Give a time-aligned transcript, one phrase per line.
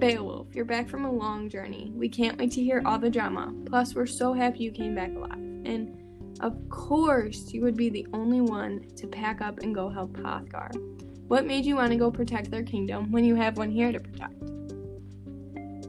[0.00, 1.92] Beowulf, you're back from a long journey.
[1.94, 3.52] We can't wait to hear all the drama.
[3.66, 5.32] Plus, we're so happy you came back alive.
[5.34, 5.94] And
[6.40, 10.70] of course, you would be the only one to pack up and go help Hrothgar.
[11.28, 14.00] What made you want to go protect their kingdom when you have one here to
[14.00, 14.42] protect?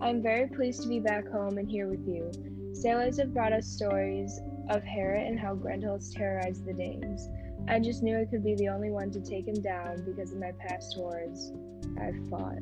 [0.01, 2.29] I'm very pleased to be back home and here with you.
[2.73, 7.29] Sailors have brought us stories of Heorot and how Grendel has terrorized the Danes.
[7.69, 10.39] I just knew I could be the only one to take him down because of
[10.39, 11.53] my past wars
[11.97, 12.59] I've fought.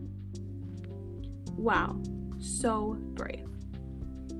[1.59, 2.01] Wow,
[2.39, 3.45] so brave.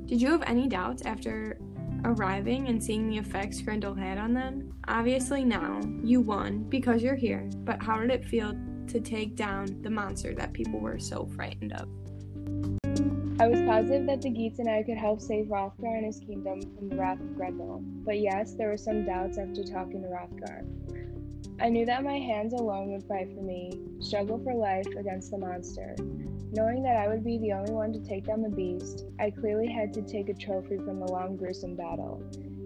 [0.06, 1.60] Did you have any doubts after
[2.06, 4.74] arriving and seeing the effects Grendel had on them?
[4.88, 9.82] Obviously, now you won because you're here, but how did it feel to take down
[9.82, 11.90] the monster that people were so frightened of?
[13.42, 16.62] I was positive that the Geats and I could help save Hrothgar and his kingdom
[16.78, 20.64] from the wrath of Grendel, but yes, there were some doubts after talking to Hrothgar.
[21.60, 25.38] I knew that my hands alone would fight for me, struggle for life against the
[25.38, 25.98] monster.
[26.52, 29.68] Knowing that I would be the only one to take down the beast, I clearly
[29.68, 32.24] had to take a trophy from the long, gruesome battle.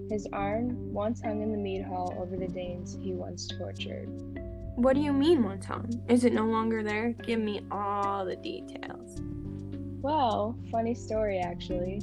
[0.10, 4.08] His arm once hung in the mead hall over the Danes he once tortured.
[4.76, 6.02] What do you mean, once hung?
[6.08, 7.10] Is it no longer there?
[7.24, 9.22] Give me all the details.
[10.02, 12.02] Well, funny story actually.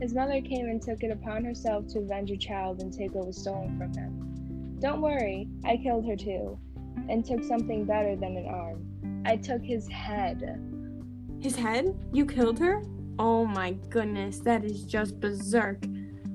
[0.00, 3.26] His mother came and took it upon herself to avenge her child and take what
[3.26, 4.76] was stolen from him.
[4.78, 6.58] Don't worry, I killed her too,
[7.08, 9.22] and took something better than an arm.
[9.24, 10.60] I took his head.
[11.44, 11.94] His head?
[12.10, 12.82] You killed her?
[13.18, 15.84] Oh my goodness, that is just berserk.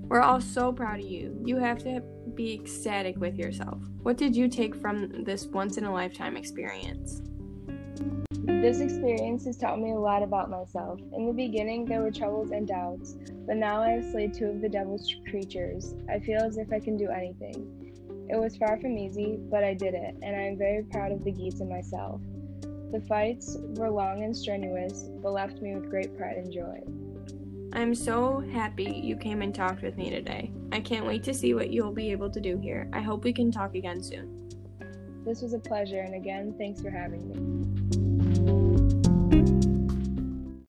[0.04, 1.36] We're all so proud of you.
[1.44, 2.04] You have to
[2.36, 3.82] be ecstatic with yourself.
[4.04, 7.24] What did you take from this once in a lifetime experience?
[8.30, 11.00] This experience has taught me a lot about myself.
[11.14, 13.16] In the beginning, there were troubles and doubts,
[13.48, 15.96] but now I have slayed two of the devil's creatures.
[16.08, 18.28] I feel as if I can do anything.
[18.30, 21.24] It was far from easy, but I did it, and I am very proud of
[21.24, 22.22] the Geats and myself.
[22.92, 26.82] The fights were long and strenuous, but left me with great pride and joy.
[27.74, 30.52] I'm so happy you came and talked with me today.
[30.72, 32.90] I can't wait to see what you'll be able to do here.
[32.92, 34.50] I hope we can talk again soon.
[35.24, 38.09] This was a pleasure, and again, thanks for having me.